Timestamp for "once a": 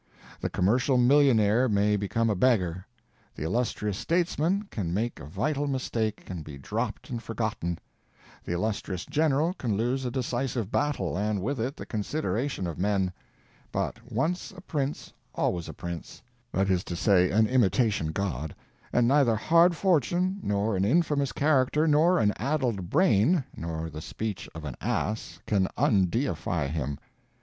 14.11-14.61